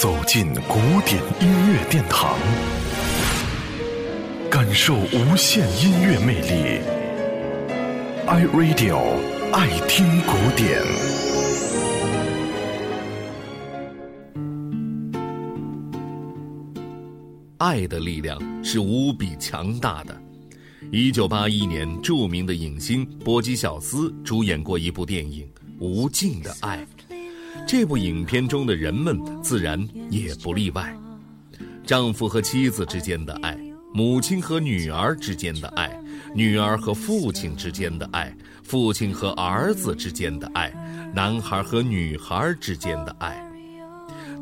[0.00, 2.34] 走进古典音乐殿堂，
[4.50, 6.80] 感受无限音乐魅力。
[8.26, 8.98] iRadio
[9.52, 10.80] 爱听古典。
[17.58, 20.18] 爱的力量是无比强大的。
[20.90, 25.46] 一九八一年，著名的影星波基小斯主演过一部电影
[25.78, 26.78] 《无尽的爱》。
[27.66, 30.94] 这部影片中的人们自然也不例外，
[31.84, 33.58] 丈夫和妻子之间的爱，
[33.92, 35.90] 母亲和女儿之间的爱，
[36.34, 40.72] 女儿和父亲之间的爱，父亲和儿子之间的爱，
[41.14, 43.44] 男孩和女孩之间的爱。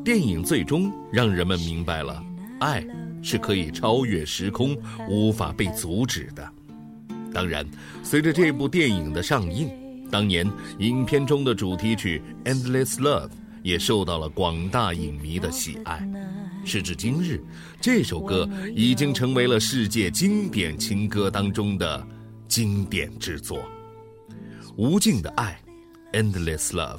[0.04, 2.22] 电影最终让人们明白了，
[2.60, 2.86] 爱
[3.22, 4.76] 是可以超越时空，
[5.08, 6.48] 无法被阻止的。
[7.32, 7.66] 当然，
[8.02, 9.68] 随着这部电影的上映。
[10.10, 13.28] 当年影片中的主题曲《Endless Love》
[13.62, 16.06] 也受到了广大影迷的喜爱，
[16.64, 17.42] 时至今日，
[17.80, 22.06] 这首歌已经成为了世界经典情歌当中的
[22.46, 23.58] 经典之作，
[24.76, 25.60] 《无尽的爱》
[26.32, 26.98] 《Endless Love》。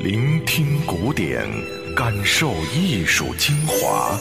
[0.00, 1.44] 聆听古典，
[1.96, 4.16] 感受艺术精华。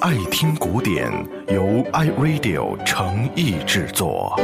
[0.00, 1.12] 爱听古典，
[1.48, 1.62] 由
[1.92, 4.34] iRadio 诚意制作。